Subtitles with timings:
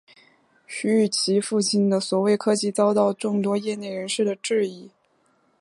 [0.65, 4.89] 徐与其父亲的所谓科技遭到众多业内人士的质疑。